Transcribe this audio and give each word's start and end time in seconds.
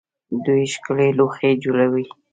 دوی 0.45 0.63
ښکلي 0.73 1.09
لوښي 1.17 1.51
جوړوي. 1.63 2.05